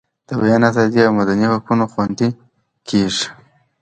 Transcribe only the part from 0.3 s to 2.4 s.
بیان ازادي او مدني حقونه خوندي